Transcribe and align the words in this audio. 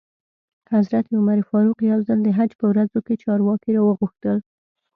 حضرت 0.73 1.05
عمر 1.17 1.39
فاروق 1.49 1.79
یو 1.91 1.99
ځل 2.07 2.19
د 2.23 2.29
حج 2.37 2.51
په 2.59 2.65
ورځو 2.71 2.99
کې 3.05 3.21
چارواکي 3.23 3.71
را 3.75 3.81
وغوښتل. 3.83 4.37